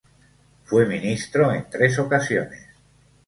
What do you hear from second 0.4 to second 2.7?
Fue ministro en tres ocasiones.